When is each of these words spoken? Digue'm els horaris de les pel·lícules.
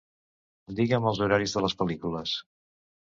Digue'm 0.79 1.05
els 1.11 1.21
horaris 1.25 1.55
de 1.59 1.63
les 1.67 1.77
pel·lícules. 1.83 2.35